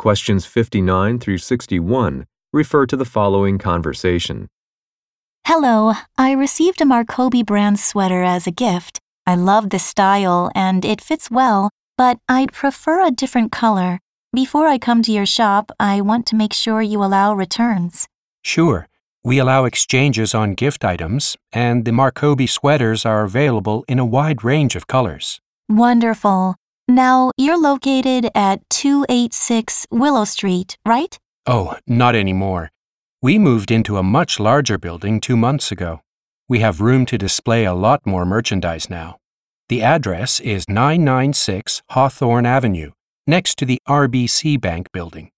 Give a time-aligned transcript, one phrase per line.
[0.00, 4.48] Questions 59 through 61 refer to the following conversation.
[5.46, 8.98] Hello, I received a Marcobi brand sweater as a gift.
[9.26, 11.68] I love the style and it fits well,
[11.98, 13.98] but I'd prefer a different color.
[14.32, 18.06] Before I come to your shop, I want to make sure you allow returns.
[18.42, 18.88] Sure.
[19.22, 24.44] We allow exchanges on gift items, and the Marcobi sweaters are available in a wide
[24.44, 25.42] range of colors.
[25.68, 26.56] Wonderful.
[26.90, 31.16] Now, you're located at 286 Willow Street, right?
[31.46, 32.70] Oh, not anymore.
[33.22, 36.00] We moved into a much larger building two months ago.
[36.48, 39.18] We have room to display a lot more merchandise now.
[39.68, 42.90] The address is 996 Hawthorne Avenue,
[43.24, 45.30] next to the RBC Bank building.